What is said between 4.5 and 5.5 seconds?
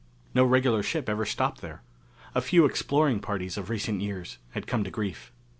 had come to grief.